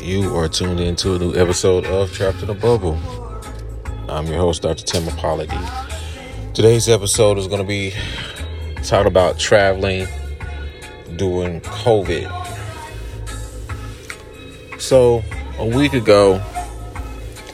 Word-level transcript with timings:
You 0.00 0.36
are 0.36 0.48
tuned 0.48 0.78
into 0.78 1.14
a 1.16 1.18
new 1.18 1.34
episode 1.34 1.84
of 1.84 2.12
Trapped 2.12 2.42
in 2.42 2.48
a 2.48 2.54
Bubble. 2.54 2.96
I'm 4.08 4.26
your 4.26 4.38
host, 4.38 4.62
Dr. 4.62 4.84
Tim 4.84 5.08
Apology. 5.08 5.58
Today's 6.54 6.88
episode 6.88 7.36
is 7.36 7.48
going 7.48 7.60
to 7.60 7.66
be 7.66 7.92
talking 8.84 9.08
about 9.08 9.40
traveling 9.40 10.06
during 11.16 11.60
COVID. 11.62 12.30
So, 14.80 15.24
a 15.58 15.66
week 15.66 15.94
ago, 15.94 16.40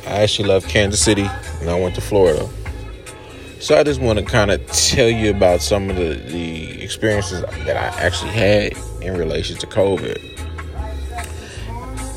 I 0.06 0.22
actually 0.22 0.48
left 0.48 0.68
Kansas 0.68 1.02
City 1.02 1.28
and 1.60 1.70
I 1.70 1.80
went 1.80 1.94
to 1.94 2.02
Florida. 2.02 2.46
So, 3.58 3.78
I 3.78 3.82
just 3.82 4.02
want 4.02 4.18
to 4.18 4.24
kind 4.24 4.50
of 4.50 4.64
tell 4.66 5.08
you 5.08 5.30
about 5.30 5.62
some 5.62 5.88
of 5.88 5.96
the, 5.96 6.14
the 6.14 6.82
experiences 6.82 7.40
that 7.40 7.76
I 7.76 7.86
actually 8.04 8.32
had 8.32 8.74
in 9.00 9.16
relation 9.16 9.56
to 9.56 9.66
COVID. 9.66 10.33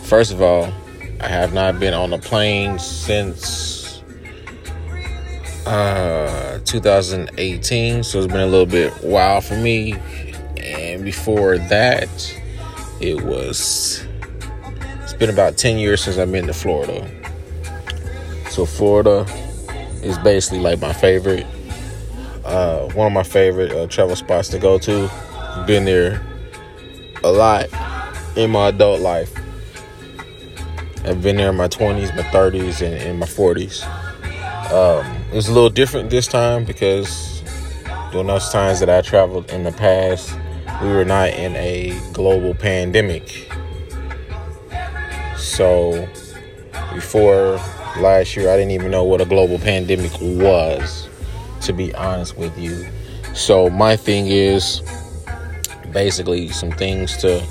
First 0.08 0.32
of 0.32 0.42
all, 0.42 0.72
I 1.20 1.28
have 1.28 1.54
not 1.54 1.82
been 1.82 1.94
on 1.94 2.14
a 2.14 2.18
plane 2.18 2.80
since 2.80 4.02
uh, 5.66 6.60
2018, 6.64 8.04
so 8.04 8.20
it's 8.20 8.32
been 8.32 8.40
a 8.40 8.48
little 8.48 8.66
bit 8.66 8.94
while 9.04 9.42
for 9.42 9.58
me. 9.58 9.96
And 10.56 11.04
before 11.04 11.58
that, 11.58 12.08
it 13.02 13.22
was 13.22 14.08
it's 15.04 15.14
been 15.14 15.30
about 15.30 15.58
10 15.58 15.78
years 15.78 16.06
since 16.06 16.18
I've 16.18 16.32
been 16.32 16.48
to 16.48 16.54
Florida. 16.54 17.06
So 18.50 18.66
Florida 18.66 19.26
is 20.02 20.18
basically 20.20 20.60
like 20.60 20.80
my 20.80 20.94
favorite, 20.94 21.46
uh, 22.46 22.88
one 22.94 23.08
of 23.08 23.14
my 23.14 23.24
favorite 23.24 23.74
uh, 23.74 23.88
travel 23.88 24.16
spots 24.16 24.48
to 24.50 24.58
go 24.58 24.78
to. 24.80 25.12
Been 25.68 25.84
there 25.84 26.26
a 27.26 27.30
lot 27.30 27.68
in 28.38 28.52
my 28.52 28.70
adult 28.70 29.02
life. 29.02 29.38
I've 31.06 31.22
been 31.22 31.38
there 31.38 31.50
in 31.50 31.56
my 31.56 31.68
20s, 31.68 32.16
my 32.16 32.24
30s, 32.24 32.86
and 32.86 33.02
in 33.02 33.20
my 33.20 33.26
40s. 33.26 33.86
Um, 34.72 35.06
it 35.32 35.36
was 35.36 35.48
a 35.48 35.54
little 35.54 35.70
different 35.70 36.10
this 36.10 36.28
time 36.28 36.66
because 36.66 37.42
during 38.12 38.28
those 38.28 38.50
times 38.50 38.80
that 38.80 38.90
I 38.90 39.02
traveled 39.02 39.50
in 39.52 39.64
the 39.64 39.72
past, 39.72 40.38
we 40.82 40.90
were 40.90 41.06
not 41.06 41.30
in 41.30 41.56
a 41.56 41.98
global 42.14 42.54
pandemic. 42.54 43.50
So 45.38 46.08
before 46.94 47.60
last 48.00 48.36
year, 48.36 48.50
I 48.50 48.58
didn't 48.58 48.72
even 48.72 48.92
know 48.92 49.04
what 49.04 49.22
a 49.22 49.26
global 49.26 49.60
pandemic 49.60 50.12
was, 50.20 51.08
to 51.62 51.74
be 51.74 51.94
honest 51.96 52.38
with 52.38 52.58
you. 52.58 52.88
So 53.34 53.70
my 53.70 53.96
thing 53.96 54.28
is 54.28 54.82
basically 55.92 56.50
some 56.50 56.72
things 56.72 57.16
to 57.18 57.42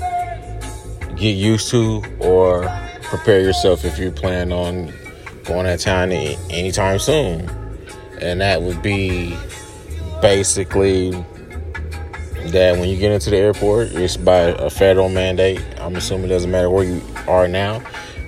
get 1.15 1.31
used 1.31 1.69
to 1.71 2.03
or 2.19 2.65
prepare 3.09 3.41
yourself 3.41 3.85
if 3.85 3.97
you 3.97 4.11
plan 4.11 4.51
on 4.51 4.93
going 5.45 5.65
to 5.65 5.77
town 5.77 6.11
anytime 6.11 6.99
soon. 6.99 7.49
And 8.19 8.41
that 8.41 8.61
would 8.61 8.81
be 8.81 9.37
basically 10.21 11.11
that 12.47 12.77
when 12.77 12.89
you 12.89 12.97
get 12.97 13.11
into 13.11 13.29
the 13.29 13.37
airport, 13.37 13.91
it's 13.93 14.17
by 14.17 14.39
a 14.39 14.69
federal 14.69 15.09
mandate. 15.09 15.61
I'm 15.79 15.95
assuming 15.95 16.25
it 16.25 16.29
doesn't 16.29 16.51
matter 16.51 16.69
where 16.69 16.83
you 16.83 17.01
are 17.27 17.47
now, 17.47 17.81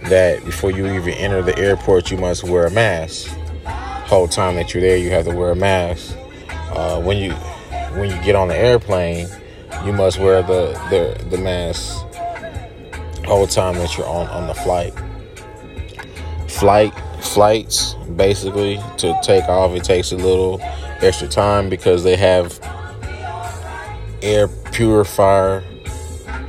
that 0.03 0.43
before 0.45 0.71
you 0.71 0.87
even 0.87 1.13
enter 1.15 1.41
the 1.41 1.57
airport, 1.57 2.11
you 2.11 2.17
must 2.17 2.43
wear 2.43 2.65
a 2.65 2.71
mask. 2.71 3.35
Whole 3.65 4.27
time 4.27 4.55
that 4.55 4.73
you're 4.73 4.81
there, 4.81 4.97
you 4.97 5.11
have 5.11 5.25
to 5.25 5.35
wear 5.35 5.51
a 5.51 5.55
mask. 5.55 6.17
Uh, 6.49 7.01
when 7.01 7.17
you 7.17 7.33
when 7.97 8.09
you 8.09 8.21
get 8.23 8.35
on 8.35 8.47
the 8.47 8.55
airplane, 8.55 9.27
you 9.85 9.93
must 9.93 10.19
wear 10.19 10.41
the 10.41 10.73
the, 10.89 11.23
the 11.29 11.37
mask 11.37 12.05
whole 13.29 13.47
time 13.47 13.75
that 13.75 13.97
you're 13.97 14.07
on 14.07 14.27
on 14.27 14.47
the 14.47 14.53
flight. 14.53 14.93
Flight 16.47 16.93
flights 17.21 17.93
basically 18.15 18.79
to 18.97 19.17
take 19.21 19.43
off 19.49 19.71
it 19.71 19.83
takes 19.83 20.11
a 20.11 20.15
little 20.15 20.59
extra 21.01 21.27
time 21.27 21.69
because 21.69 22.03
they 22.03 22.15
have 22.15 22.59
air 24.21 24.47
purifier 24.47 25.63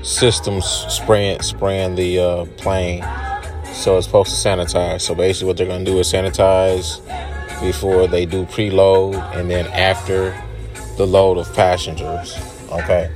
systems 0.03 0.65
spraying 0.65 1.41
spraying 1.43 1.95
the 1.95 2.19
uh, 2.19 2.45
plane. 2.57 3.05
So 3.73 3.97
it's 3.97 4.07
supposed 4.07 4.31
to 4.31 4.49
sanitize. 4.49 5.03
So 5.03 5.15
basically 5.15 5.49
what 5.49 5.57
they're 5.57 5.67
going 5.67 5.85
to 5.85 5.91
do 5.91 5.99
is 5.99 6.13
sanitize 6.13 7.01
before 7.61 8.07
they 8.07 8.27
do 8.27 8.47
preload 8.47 9.15
and 9.37 9.51
then 9.51 9.67
after 9.69 10.37
the 10.97 11.07
load 11.07 11.39
of 11.39 11.53
passengers 11.55 12.39
okay? 12.73 13.11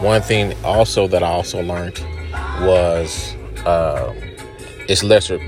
One 0.00 0.20
thing 0.20 0.54
also 0.64 1.06
that 1.08 1.22
i 1.22 1.28
also 1.28 1.62
learned 1.62 2.04
was 2.60 3.34
uh, 3.64 4.14
it's 4.88 5.02
lesser 5.02 5.40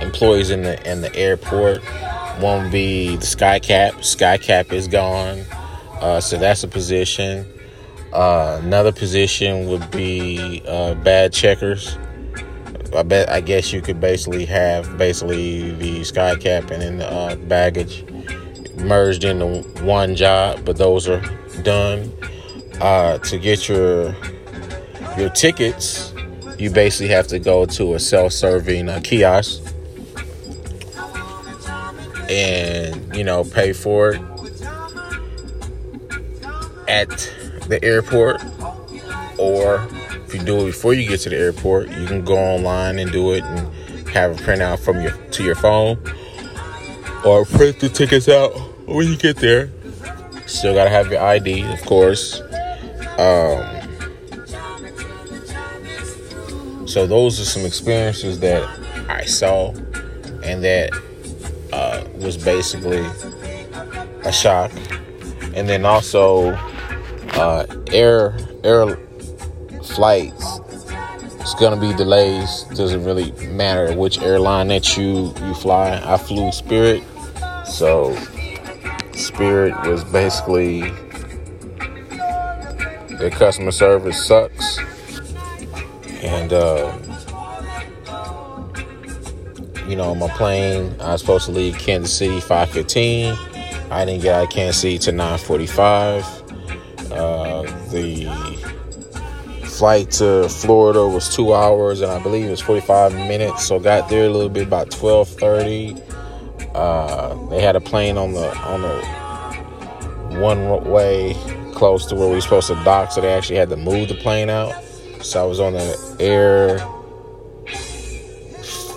employees 0.00 0.50
in 0.50 0.62
the 0.62 0.90
in 0.90 1.00
the 1.00 1.14
airport. 1.14 1.82
Won't 2.40 2.72
be 2.72 3.16
the 3.16 3.26
SkyCap. 3.26 3.92
SkyCap 3.96 4.72
is 4.72 4.88
gone, 4.88 5.44
uh, 6.00 6.20
so 6.20 6.38
that's 6.38 6.62
a 6.64 6.68
position. 6.68 7.46
Uh, 8.12 8.60
another 8.62 8.92
position 8.92 9.68
would 9.68 9.88
be 9.90 10.62
uh, 10.66 10.94
bad 10.94 11.32
checkers. 11.32 11.98
I 12.96 13.02
bet. 13.02 13.28
I 13.28 13.40
guess 13.40 13.72
you 13.72 13.82
could 13.82 14.00
basically 14.00 14.46
have 14.46 14.98
basically 14.98 15.72
the 15.72 16.00
SkyCap 16.00 16.70
and 16.70 16.82
then 16.82 16.98
the 16.98 17.10
uh, 17.10 17.36
baggage 17.36 18.04
merged 18.76 19.24
into 19.24 19.62
one 19.82 20.16
job, 20.16 20.64
but 20.64 20.76
those 20.76 21.08
are 21.08 21.22
done. 21.62 22.12
Uh, 22.80 23.18
to 23.18 23.38
get 23.38 23.68
your 23.68 24.16
your 25.18 25.30
tickets, 25.30 26.12
you 26.58 26.70
basically 26.70 27.08
have 27.08 27.26
to 27.28 27.38
go 27.38 27.64
to 27.66 27.94
a 27.94 28.00
self-serving 28.00 28.88
uh, 28.88 29.00
kiosk 29.02 29.62
and 32.28 33.16
you 33.16 33.24
know 33.24 33.42
pay 33.42 33.72
for 33.72 34.12
it 34.12 34.20
at 36.88 37.08
the 37.68 37.78
airport. 37.82 38.42
Or 39.38 39.88
if 40.26 40.34
you 40.34 40.40
do 40.40 40.60
it 40.60 40.66
before 40.66 40.92
you 40.94 41.08
get 41.08 41.20
to 41.20 41.30
the 41.30 41.36
airport 41.36 41.88
you 41.88 42.06
can 42.06 42.24
go 42.24 42.36
online 42.36 42.98
and 42.98 43.10
do 43.10 43.32
it 43.32 43.42
and 43.42 44.08
have 44.10 44.38
a 44.38 44.42
printout 44.42 44.78
from 44.80 45.00
your 45.00 45.12
to 45.12 45.42
your 45.42 45.54
phone. 45.54 45.98
Or 47.24 47.44
print 47.44 47.80
the 47.80 47.88
tickets 47.88 48.28
out 48.28 48.50
when 48.86 49.08
you 49.08 49.16
get 49.16 49.36
there. 49.36 49.70
Still 50.46 50.74
gotta 50.74 50.90
have 50.90 51.10
your 51.10 51.20
id 51.20 51.64
of 51.64 51.80
course. 51.82 52.40
Um, 53.18 53.79
so 56.90 57.06
those 57.06 57.40
are 57.40 57.44
some 57.44 57.64
experiences 57.64 58.40
that 58.40 58.62
i 59.08 59.24
saw 59.24 59.72
and 60.42 60.64
that 60.64 60.90
uh, 61.72 62.04
was 62.16 62.36
basically 62.36 63.04
a 64.24 64.32
shock. 64.32 64.70
And 65.54 65.68
then 65.68 65.84
also 65.84 66.50
uh, 67.34 67.66
air 67.92 68.36
air 68.64 68.96
flights. 69.82 70.60
It's 71.40 71.54
gonna 71.54 71.80
be 71.80 71.94
delays. 71.94 72.64
Doesn't 72.74 73.04
really 73.04 73.32
matter 73.48 73.96
which 73.96 74.20
airline 74.20 74.68
that 74.68 74.96
you 74.96 75.34
you 75.42 75.54
fly. 75.54 76.00
I 76.04 76.16
flew 76.16 76.52
Spirit, 76.52 77.02
so 77.66 78.16
Spirit 79.14 79.74
was 79.86 80.04
basically 80.04 80.90
their 83.18 83.30
customer 83.30 83.72
service 83.72 84.24
sucks, 84.24 84.69
and. 86.22 86.52
Uh, 86.52 86.96
you 89.90 89.96
know, 89.96 90.14
my 90.14 90.28
plane, 90.28 90.94
I 91.00 91.12
was 91.12 91.20
supposed 91.20 91.46
to 91.46 91.50
leave 91.50 91.76
Kansas 91.76 92.16
City 92.16 92.40
5:15. 92.40 93.36
I 93.90 94.04
didn't 94.04 94.22
get 94.22 94.34
out 94.36 94.44
of 94.44 94.50
Kansas 94.50 94.80
City 94.80 94.98
to 95.00 95.10
9:45. 95.12 96.24
Uh, 97.10 97.62
the 97.90 98.26
flight 99.64 100.12
to 100.12 100.48
Florida 100.48 101.08
was 101.08 101.34
two 101.34 101.52
hours, 101.52 102.02
and 102.02 102.12
I 102.12 102.22
believe 102.22 102.46
it 102.46 102.50
was 102.50 102.60
45 102.60 103.14
minutes. 103.14 103.66
So 103.66 103.80
got 103.80 104.08
there 104.08 104.26
a 104.26 104.30
little 104.30 104.48
bit 104.48 104.64
about 104.64 104.90
12:30. 104.90 106.00
Uh, 106.72 107.34
they 107.48 107.60
had 107.60 107.74
a 107.74 107.80
plane 107.80 108.16
on 108.16 108.32
the 108.32 108.56
on 108.58 108.82
the 108.82 110.38
one 110.38 110.84
way 110.84 111.34
close 111.74 112.06
to 112.06 112.14
where 112.14 112.28
we 112.28 112.34
were 112.34 112.40
supposed 112.40 112.68
to 112.68 112.76
dock, 112.84 113.10
so 113.10 113.20
they 113.20 113.32
actually 113.32 113.56
had 113.56 113.70
to 113.70 113.76
move 113.76 114.08
the 114.08 114.14
plane 114.14 114.50
out. 114.50 114.72
So 115.22 115.42
I 115.42 115.46
was 115.46 115.60
on 115.60 115.74
the 115.74 116.16
air 116.18 116.78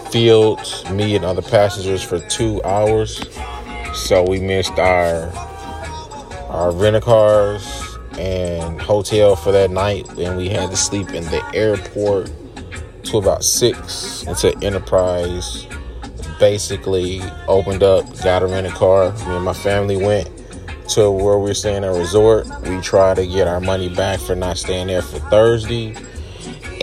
field, 0.10 0.60
me 0.92 1.16
and 1.18 1.26
other 1.26 1.42
passengers 1.42 2.02
for 2.02 2.20
two 2.30 2.64
hours. 2.64 3.28
So 3.94 4.24
we 4.24 4.40
missed 4.40 4.80
our 4.80 5.32
our 6.48 6.72
rental 6.72 7.02
cars 7.02 7.98
and 8.18 8.82
hotel 8.82 9.36
for 9.36 9.52
that 9.52 9.70
night, 9.70 10.08
and 10.18 10.38
we 10.38 10.48
had 10.48 10.70
to 10.70 10.78
sleep 10.78 11.10
in 11.10 11.24
the 11.26 11.44
airport 11.54 12.32
to 13.04 13.18
about 13.18 13.44
six 13.44 14.24
until 14.24 14.54
Enterprise 14.64 15.68
basically 16.40 17.22
opened 17.48 17.84
up, 17.84 18.06
got 18.24 18.44
a 18.44 18.48
rental 18.48 18.72
car. 18.72 19.12
Me 19.12 19.36
and 19.36 19.44
my 19.44 19.54
family 19.54 19.98
went 19.98 20.30
to 20.90 21.12
where 21.12 21.38
we 21.38 21.50
were 21.50 21.54
staying 21.54 21.84
at 21.84 21.90
a 21.90 22.00
resort. 22.00 22.48
We 22.62 22.80
tried 22.82 23.16
to 23.16 23.28
get 23.28 23.48
our 23.48 23.60
money 23.60 23.90
back 23.90 24.20
for 24.22 24.36
not 24.36 24.58
staying 24.58 24.88
there 24.88 25.02
for 25.02 25.20
Thursday 25.30 25.96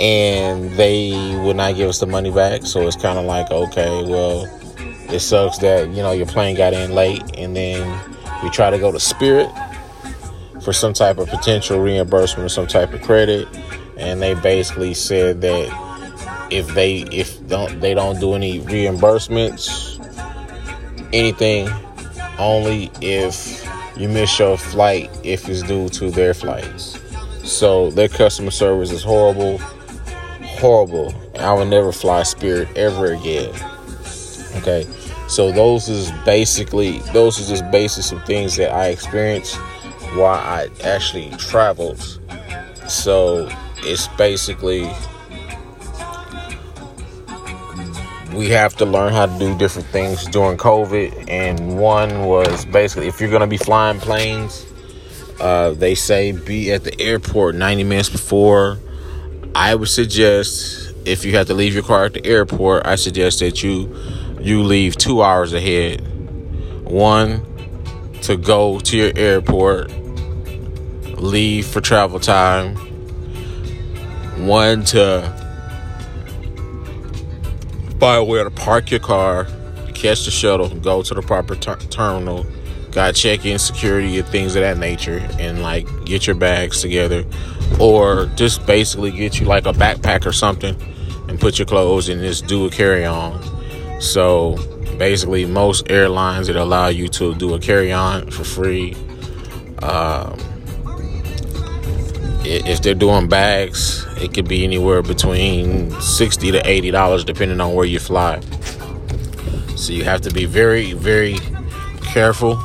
and 0.00 0.70
they 0.72 1.36
would 1.44 1.56
not 1.56 1.76
give 1.76 1.90
us 1.90 2.00
the 2.00 2.06
money 2.06 2.30
back. 2.30 2.62
So 2.64 2.86
it's 2.86 2.96
kind 2.96 3.18
of 3.18 3.26
like, 3.26 3.50
okay, 3.50 4.02
well, 4.04 4.46
it 5.12 5.20
sucks 5.20 5.58
that 5.58 5.88
you 5.90 5.96
know 5.96 6.12
your 6.12 6.26
plane 6.26 6.56
got 6.56 6.72
in 6.72 6.94
late, 6.94 7.22
and 7.36 7.54
then 7.54 8.00
we 8.42 8.48
try 8.50 8.70
to 8.70 8.78
go 8.78 8.90
to 8.90 8.98
Spirit 8.98 9.50
for 10.62 10.72
some 10.72 10.92
type 10.92 11.18
of 11.18 11.28
potential 11.28 11.80
reimbursement 11.80 12.46
or 12.46 12.48
some 12.48 12.66
type 12.66 12.92
of 12.94 13.02
credit, 13.02 13.46
and 13.98 14.22
they 14.22 14.34
basically 14.34 14.94
said 14.94 15.42
that 15.42 16.48
if 16.50 16.66
they 16.74 17.00
if 17.12 17.46
don't 17.46 17.80
they 17.80 17.92
don't 17.92 18.18
do 18.20 18.32
any 18.34 18.60
reimbursements, 18.60 19.98
anything, 21.12 21.68
only 22.38 22.90
if 23.02 23.66
you 23.96 24.08
miss 24.08 24.38
your 24.38 24.56
flight 24.56 25.10
if 25.22 25.46
it's 25.46 25.62
due 25.62 25.90
to 25.90 26.10
their 26.10 26.32
flights. 26.32 26.98
So 27.44 27.90
their 27.90 28.08
customer 28.08 28.50
service 28.50 28.92
is 28.92 29.02
horrible, 29.02 29.60
horrible. 30.60 31.14
I 31.38 31.52
will 31.52 31.64
never 31.64 31.92
fly 31.92 32.22
Spirit 32.22 32.68
ever 32.76 33.12
again. 33.12 33.52
Okay, 34.56 34.86
so 35.28 35.50
those 35.50 35.88
is 35.88 36.12
basically 36.24 36.98
those 37.12 37.40
are 37.40 37.48
just 37.48 37.70
basics 37.70 38.12
of 38.12 38.24
things 38.24 38.56
that 38.56 38.72
I 38.72 38.88
experienced 38.88 39.56
while 40.14 40.38
I 40.38 40.68
actually 40.84 41.30
traveled. 41.30 42.00
So 42.88 43.48
it's 43.78 44.08
basically 44.08 44.90
we 48.34 48.48
have 48.48 48.76
to 48.76 48.84
learn 48.84 49.12
how 49.12 49.26
to 49.26 49.38
do 49.38 49.56
different 49.58 49.88
things 49.88 50.24
during 50.26 50.58
COVID, 50.58 51.28
and 51.28 51.78
one 51.78 52.24
was 52.26 52.64
basically 52.66 53.08
if 53.08 53.20
you're 53.20 53.30
gonna 53.30 53.46
be 53.46 53.56
flying 53.56 53.98
planes 53.98 54.66
uh, 55.40 55.70
they 55.70 55.94
say 55.94 56.32
be 56.32 56.70
at 56.70 56.84
the 56.84 57.00
airport 57.00 57.54
90 57.54 57.84
minutes 57.84 58.10
before. 58.10 58.78
I 59.54 59.74
would 59.74 59.88
suggest 59.88 60.94
if 61.04 61.24
you 61.24 61.32
have 61.36 61.46
to 61.48 61.54
leave 61.54 61.74
your 61.74 61.82
car 61.82 62.04
at 62.04 62.14
the 62.14 62.24
airport, 62.24 62.86
I 62.86 62.96
suggest 62.96 63.40
that 63.40 63.62
you 63.62 63.94
you 64.40 64.62
leave 64.62 64.96
two 64.96 65.22
hours 65.22 65.52
ahead. 65.52 66.06
One 66.84 67.44
to 68.22 68.36
go 68.36 68.80
to 68.80 68.96
your 68.96 69.12
airport, 69.16 69.90
leave 71.20 71.66
for 71.66 71.80
travel 71.80 72.20
time. 72.20 72.76
One 74.46 74.84
to 74.86 75.22
find 77.98 78.26
where 78.26 78.44
to 78.44 78.50
park 78.50 78.90
your 78.90 79.00
car, 79.00 79.44
catch 79.94 80.24
the 80.24 80.30
shuttle, 80.30 80.68
go 80.68 81.02
to 81.02 81.14
the 81.14 81.22
proper 81.22 81.54
ter- 81.56 81.76
terminal 81.76 82.46
got 82.92 83.14
check 83.14 83.46
in 83.46 83.58
security 83.58 84.18
and 84.18 84.26
things 84.28 84.56
of 84.56 84.62
that 84.62 84.76
nature 84.76 85.18
and 85.38 85.62
like 85.62 85.86
get 86.04 86.26
your 86.26 86.34
bags 86.34 86.80
together 86.80 87.24
or 87.78 88.26
just 88.34 88.66
basically 88.66 89.10
get 89.10 89.38
you 89.38 89.46
like 89.46 89.66
a 89.66 89.72
backpack 89.72 90.26
or 90.26 90.32
something 90.32 90.76
and 91.28 91.38
put 91.38 91.58
your 91.58 91.66
clothes 91.66 92.08
and 92.08 92.20
just 92.20 92.46
do 92.46 92.66
a 92.66 92.70
carry 92.70 93.04
on. 93.04 93.40
So 94.00 94.56
basically, 94.98 95.46
most 95.46 95.90
airlines 95.90 96.46
that 96.48 96.56
allow 96.56 96.88
you 96.88 97.08
to 97.08 97.34
do 97.34 97.54
a 97.54 97.58
carry 97.58 97.92
on 97.92 98.30
for 98.30 98.44
free. 98.44 98.94
Um, 99.82 100.38
if 102.42 102.82
they're 102.82 102.94
doing 102.94 103.28
bags, 103.28 104.06
it 104.16 104.34
could 104.34 104.48
be 104.48 104.64
anywhere 104.64 105.02
between 105.02 105.92
sixty 106.00 106.50
to 106.50 106.68
eighty 106.68 106.90
dollars, 106.90 107.24
depending 107.24 107.60
on 107.60 107.74
where 107.74 107.86
you 107.86 107.98
fly. 107.98 108.40
So 109.76 109.92
you 109.92 110.04
have 110.04 110.22
to 110.22 110.30
be 110.30 110.46
very, 110.46 110.92
very 110.94 111.38
careful 112.02 112.58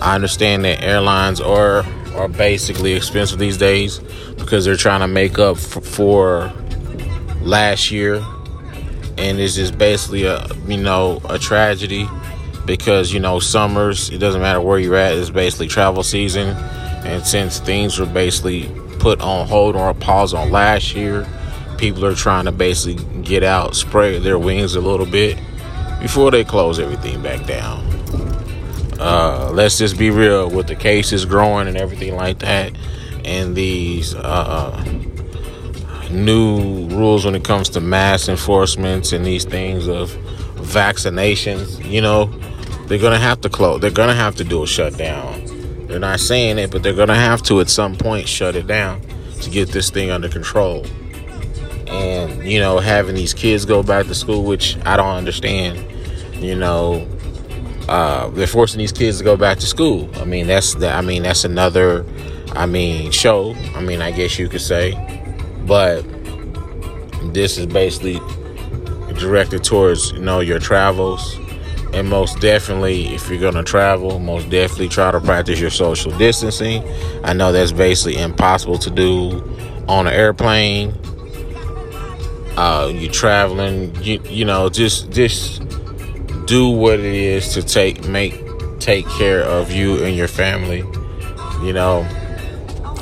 I 0.00 0.14
understand 0.14 0.64
that 0.64 0.82
airlines 0.82 1.40
are 1.40 1.82
are 2.16 2.28
basically 2.28 2.94
expensive 2.94 3.38
these 3.38 3.56
days 3.56 4.00
because 4.36 4.64
they're 4.64 4.76
trying 4.76 5.00
to 5.00 5.08
make 5.08 5.38
up 5.38 5.56
for, 5.56 6.52
last 7.46 7.90
year, 7.90 8.22
and 9.18 9.38
it's 9.38 9.54
just 9.54 9.78
basically 9.78 10.24
a 10.24 10.46
you 10.66 10.76
know 10.76 11.20
a 11.28 11.38
tragedy 11.38 12.08
because 12.66 13.12
you 13.12 13.20
know 13.20 13.38
summers 13.38 14.10
it 14.10 14.18
doesn't 14.18 14.42
matter 14.42 14.60
where 14.60 14.78
you're 14.78 14.96
at 14.96 15.14
it's 15.14 15.30
basically 15.30 15.68
travel 15.68 16.02
season, 16.02 16.48
and 17.04 17.24
since 17.24 17.60
things 17.60 17.98
were 17.98 18.06
basically 18.06 18.68
put 18.98 19.20
on 19.20 19.46
hold 19.46 19.76
or 19.76 19.94
pause 19.94 20.34
on 20.34 20.50
last 20.50 20.94
year, 20.94 21.26
people 21.78 22.04
are 22.04 22.14
trying 22.14 22.44
to 22.44 22.52
basically 22.52 23.22
get 23.22 23.42
out, 23.42 23.76
spread 23.76 24.22
their 24.22 24.38
wings 24.38 24.74
a 24.74 24.80
little 24.80 25.06
bit 25.06 25.38
before 26.00 26.30
they 26.30 26.44
close 26.44 26.78
everything 26.78 27.22
back 27.22 27.46
down. 27.46 27.85
Uh, 28.98 29.50
let's 29.52 29.78
just 29.78 29.98
be 29.98 30.10
real 30.10 30.48
with 30.48 30.66
the 30.68 30.74
cases 30.74 31.24
growing 31.24 31.68
and 31.68 31.76
everything 31.76 32.16
like 32.16 32.38
that, 32.38 32.72
and 33.24 33.54
these 33.54 34.14
uh, 34.14 34.82
new 36.10 36.88
rules 36.88 37.24
when 37.24 37.34
it 37.34 37.44
comes 37.44 37.68
to 37.70 37.80
mass 37.80 38.28
enforcements 38.28 39.12
and 39.12 39.24
these 39.24 39.44
things 39.44 39.86
of 39.88 40.10
vaccinations. 40.56 41.84
You 41.84 42.00
know, 42.00 42.26
they're 42.86 42.98
gonna 42.98 43.18
have 43.18 43.40
to 43.42 43.48
close. 43.48 43.80
They're 43.80 43.90
gonna 43.90 44.14
have 44.14 44.36
to 44.36 44.44
do 44.44 44.62
a 44.62 44.66
shutdown. 44.66 45.86
They're 45.86 45.98
not 45.98 46.20
saying 46.20 46.58
it, 46.58 46.70
but 46.70 46.82
they're 46.82 46.94
gonna 46.94 47.14
have 47.14 47.42
to 47.44 47.60
at 47.60 47.68
some 47.68 47.96
point 47.96 48.28
shut 48.28 48.56
it 48.56 48.66
down 48.66 49.00
to 49.42 49.50
get 49.50 49.70
this 49.70 49.90
thing 49.90 50.10
under 50.10 50.28
control. 50.28 50.84
And 51.88 52.44
you 52.44 52.60
know, 52.60 52.78
having 52.78 53.14
these 53.14 53.34
kids 53.34 53.64
go 53.64 53.82
back 53.82 54.06
to 54.06 54.14
school, 54.14 54.44
which 54.44 54.76
I 54.84 54.96
don't 54.96 55.14
understand. 55.14 55.84
You 56.34 56.54
know, 56.54 57.06
uh, 57.88 58.28
they're 58.30 58.46
forcing 58.46 58.78
these 58.78 58.92
kids 58.92 59.18
to 59.18 59.24
go 59.24 59.36
back 59.36 59.58
to 59.58 59.66
school. 59.66 60.10
I 60.16 60.24
mean, 60.24 60.46
that's 60.46 60.74
that. 60.76 60.96
I 60.96 61.00
mean, 61.02 61.22
that's 61.22 61.44
another, 61.44 62.04
I 62.52 62.66
mean, 62.66 63.10
show. 63.12 63.54
I 63.74 63.80
mean, 63.80 64.02
I 64.02 64.10
guess 64.10 64.38
you 64.38 64.48
could 64.48 64.60
say, 64.60 64.92
but 65.66 66.02
this 67.32 67.58
is 67.58 67.66
basically 67.66 68.20
directed 69.18 69.64
towards 69.64 70.12
you 70.12 70.20
know 70.20 70.40
your 70.40 70.58
travels, 70.58 71.38
and 71.92 72.08
most 72.08 72.40
definitely, 72.40 73.14
if 73.14 73.28
you're 73.30 73.40
gonna 73.40 73.62
travel, 73.62 74.18
most 74.18 74.50
definitely 74.50 74.88
try 74.88 75.10
to 75.10 75.20
practice 75.20 75.60
your 75.60 75.70
social 75.70 76.16
distancing. 76.18 76.82
I 77.24 77.32
know 77.32 77.52
that's 77.52 77.72
basically 77.72 78.18
impossible 78.20 78.78
to 78.78 78.90
do 78.90 79.42
on 79.88 80.06
an 80.06 80.12
airplane. 80.12 80.92
Uh, 82.56 82.90
you're 82.92 83.12
traveling, 83.12 83.94
you 84.02 84.20
you 84.28 84.44
know, 84.44 84.68
just 84.68 85.10
just 85.10 85.62
do 86.46 86.68
what 86.68 87.00
it 87.00 87.04
is 87.04 87.54
to 87.54 87.62
take 87.62 88.06
make 88.08 88.40
take 88.78 89.06
care 89.08 89.42
of 89.42 89.72
you 89.72 90.02
and 90.04 90.16
your 90.16 90.28
family. 90.28 90.84
You 91.62 91.72
know, 91.72 92.06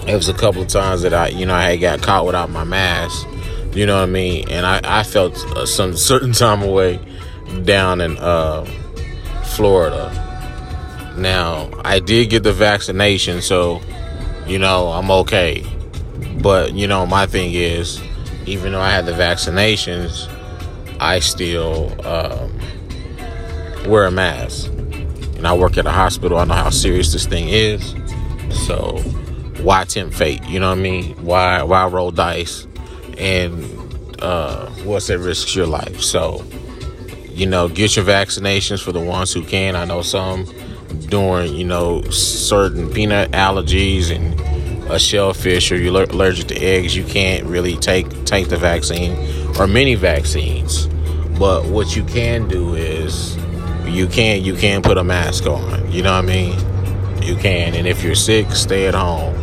it 0.06 0.14
was 0.14 0.29
a 0.29 0.35
couple 0.35 0.62
of 0.62 0.69
times 0.69 1.02
that 1.02 1.12
I, 1.12 1.29
you 1.29 1.46
know, 1.46 1.55
I 1.55 1.76
got 1.76 2.02
caught 2.02 2.26
without 2.26 2.50
my 2.50 2.64
mask. 2.64 3.26
You 3.73 3.87
know 3.87 3.96
what 3.96 4.05
I 4.05 4.12
mean? 4.12 4.49
And 4.50 4.64
I, 4.64 4.81
I 4.84 5.03
felt 5.03 5.36
uh, 5.56 5.67
some 5.67 5.96
certain 5.96 6.32
time 6.32 6.63
away 6.63 7.01
down 7.65 8.01
in 8.01 8.17
uh, 8.19 8.65
Florida. 9.44 10.20
Now, 11.17 11.70
I 11.84 12.01
did 12.01 12.31
get 12.31 12.43
the 12.43 12.53
vaccination, 12.53 13.41
so, 13.41 13.81
you 14.46 14.58
know, 14.58 14.89
I'm 14.89 15.10
okay. 15.10 15.65
But, 16.41 16.74
you 16.74 16.86
know, 16.86 17.06
my 17.06 17.27
thing 17.27 17.53
is, 17.55 18.03
even 18.46 18.72
though 18.72 18.81
I 18.81 18.91
had 18.91 19.06
the 19.06 19.13
vaccinations, 19.13 20.29
I 21.01 21.20
still 21.20 21.94
um, 22.06 22.54
wear 23.86 24.05
a 24.05 24.10
mask. 24.10 24.70
And 25.36 25.46
I 25.46 25.55
work 25.55 25.76
at 25.76 25.86
a 25.86 25.91
hospital. 25.91 26.38
I 26.38 26.44
know 26.44 26.55
how 26.55 26.70
serious 26.70 27.12
this 27.12 27.26
thing 27.26 27.48
is. 27.48 27.94
So 28.67 28.98
why 29.62 29.84
tempt 29.84 30.14
fate? 30.17 30.43
You 30.44 30.60
know 30.60 30.70
what 30.70 30.79
I 30.79 30.82
mean? 30.82 31.14
Why 31.24 31.62
why 31.62 31.86
roll 31.86 32.10
dice? 32.10 32.67
And 33.19 33.64
uh, 34.20 34.70
what's 34.84 35.10
at 35.10 35.19
risk 35.19 35.55
your 35.55 35.67
life? 35.67 36.00
So 36.00 36.44
you 37.29 37.46
know, 37.46 37.69
get 37.69 37.96
your 37.96 38.05
vaccinations 38.05 38.82
for 38.82 38.93
the 38.93 39.00
ones 39.00 39.32
who 39.32 39.43
can. 39.43 39.74
I 39.74 39.84
know 39.84 40.03
some 40.03 40.46
during 41.08 41.55
you 41.55 41.64
know 41.64 42.03
certain 42.10 42.91
peanut 42.93 43.32
allergies 43.32 44.14
and 44.14 44.41
a 44.91 44.98
shellfish 44.98 45.72
or 45.72 45.76
you're 45.76 46.03
allergic 46.03 46.46
to 46.48 46.56
eggs, 46.56 46.94
you 46.94 47.05
can't 47.05 47.44
really 47.46 47.76
take 47.76 48.24
take 48.24 48.48
the 48.48 48.56
vaccine 48.56 49.12
or 49.58 49.67
many 49.67 49.94
vaccines. 49.94 50.86
But 51.38 51.67
what 51.67 51.96
you 51.96 52.05
can 52.05 52.46
do 52.48 52.74
is 52.74 52.94
you 53.86 54.06
can 54.06 54.43
you 54.43 54.55
can 54.55 54.82
put 54.82 54.98
a 54.98 55.05
mask 55.05 55.46
on. 55.46 55.91
You 55.91 56.03
know 56.03 56.12
what 56.12 56.24
I 56.24 56.26
mean? 56.26 57.22
You 57.22 57.36
can. 57.36 57.74
And 57.74 57.86
if 57.86 58.03
you're 58.03 58.14
sick, 58.14 58.50
stay 58.53 58.86
at 58.86 58.94
home. 58.94 59.34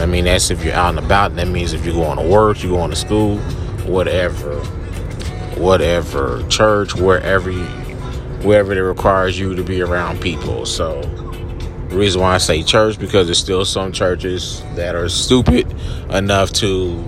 I 0.00 0.06
mean 0.06 0.24
that's 0.24 0.50
if 0.50 0.64
you're 0.64 0.74
out 0.74 0.90
and 0.90 1.04
about. 1.04 1.34
That 1.36 1.48
means 1.48 1.72
if 1.72 1.84
you're 1.84 1.94
going 1.94 2.18
to 2.18 2.28
work, 2.28 2.62
you're 2.62 2.72
going 2.72 2.90
to 2.90 2.96
school, 2.96 3.38
whatever, 3.86 4.60
whatever, 5.56 6.46
church, 6.48 6.94
wherever 6.94 7.50
you, 7.50 7.64
wherever 8.44 8.72
it 8.72 8.80
requires 8.80 9.38
you 9.38 9.56
to 9.56 9.64
be 9.64 9.80
around 9.80 10.20
people. 10.20 10.66
So 10.66 11.02
the 11.88 11.96
reason 11.96 12.20
why 12.20 12.34
I 12.34 12.38
say 12.38 12.62
church 12.62 12.98
because 12.98 13.26
there's 13.26 13.38
still 13.38 13.64
some 13.64 13.92
churches 13.92 14.62
that 14.74 14.94
are 14.94 15.08
stupid 15.08 15.74
enough 16.10 16.52
to 16.54 17.02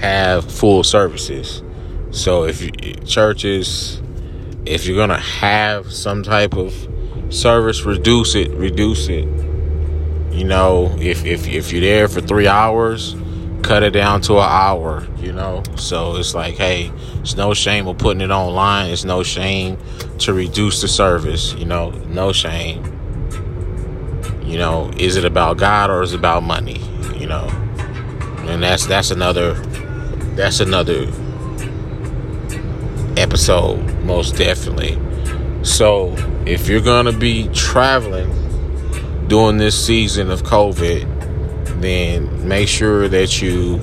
have 0.00 0.50
full 0.50 0.84
services. 0.84 1.62
So 2.10 2.44
if 2.44 2.60
you, 2.60 2.94
churches 3.06 4.02
if 4.66 4.86
you're 4.86 4.96
gonna 4.96 5.20
have 5.20 5.92
some 5.92 6.22
type 6.22 6.54
of 6.54 6.74
service, 7.30 7.82
reduce 7.84 8.34
it, 8.34 8.50
reduce 8.52 9.08
it. 9.08 9.28
You 10.32 10.44
know, 10.44 10.94
if 10.98 11.24
if 11.24 11.46
if 11.46 11.72
you're 11.72 11.80
there 11.80 12.08
for 12.08 12.20
three 12.20 12.48
hours, 12.48 13.16
cut 13.62 13.82
it 13.82 13.90
down 13.90 14.20
to 14.22 14.34
an 14.34 14.48
hour, 14.48 15.06
you 15.18 15.32
know. 15.32 15.62
So 15.76 16.16
it's 16.16 16.34
like, 16.34 16.54
hey, 16.54 16.92
it's 17.20 17.36
no 17.36 17.54
shame 17.54 17.86
of 17.86 17.98
putting 17.98 18.20
it 18.20 18.30
online. 18.30 18.90
It's 18.90 19.04
no 19.04 19.22
shame 19.22 19.78
to 20.18 20.32
reduce 20.32 20.80
the 20.80 20.88
service, 20.88 21.54
you 21.54 21.64
know, 21.64 21.90
no 22.08 22.32
shame. 22.32 22.82
You 24.44 24.58
know, 24.58 24.90
is 24.96 25.16
it 25.16 25.24
about 25.24 25.56
God 25.56 25.90
or 25.90 26.02
is 26.02 26.12
it 26.12 26.18
about 26.18 26.42
money? 26.42 26.80
You 27.16 27.26
know, 27.26 27.46
and 28.46 28.62
that's 28.62 28.86
that's 28.86 29.10
another 29.10 29.54
that's 30.34 30.60
another 30.60 31.06
episode, 33.16 33.78
most 34.04 34.36
definitely. 34.36 34.98
So 35.64 36.14
if 36.46 36.68
you're 36.68 36.80
gonna 36.80 37.12
be 37.12 37.48
traveling 37.48 38.30
during 39.28 39.56
this 39.56 39.86
season 39.86 40.30
of 40.30 40.42
COVID, 40.42 41.80
then 41.80 42.46
make 42.46 42.68
sure 42.68 43.08
that 43.08 43.40
you 43.40 43.80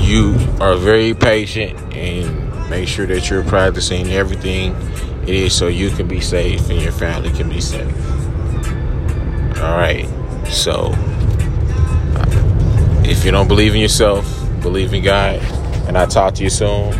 you 0.00 0.36
are 0.60 0.76
very 0.76 1.14
patient 1.14 1.78
and 1.94 2.70
make 2.70 2.88
sure 2.88 3.06
that 3.06 3.30
you're 3.30 3.44
practicing 3.44 4.08
everything 4.08 4.74
it 5.22 5.34
is 5.34 5.54
so 5.54 5.66
you 5.66 5.90
can 5.90 6.08
be 6.08 6.20
safe 6.20 6.70
and 6.70 6.80
your 6.80 6.92
family 6.92 7.30
can 7.30 7.48
be 7.48 7.60
safe. 7.60 7.94
All 9.58 9.76
right. 9.76 10.08
So 10.48 10.92
uh, 12.14 13.02
if 13.04 13.24
you 13.24 13.30
don't 13.30 13.48
believe 13.48 13.74
in 13.74 13.80
yourself, 13.80 14.24
believe 14.62 14.94
in 14.94 15.04
God. 15.04 15.40
And 15.86 15.98
I'll 15.98 16.06
talk 16.06 16.34
to 16.34 16.44
you 16.44 16.50
soon. 16.50 16.94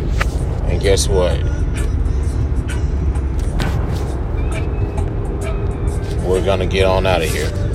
And 0.65 0.81
guess 0.83 1.09
what? 1.09 1.58
We're 6.29 6.45
to 6.61 6.67
get 6.67 6.85
on 6.85 7.07
out 7.07 7.23
of 7.23 7.31
here. 7.31 7.68